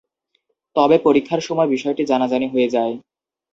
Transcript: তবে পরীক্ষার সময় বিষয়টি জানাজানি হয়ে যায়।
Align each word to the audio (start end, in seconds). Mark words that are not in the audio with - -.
তবে 0.75 0.95
পরীক্ষার 1.05 1.41
সময় 1.47 1.69
বিষয়টি 1.75 2.03
জানাজানি 2.05 2.47
হয়ে 2.53 2.71
যায়। 2.75 2.93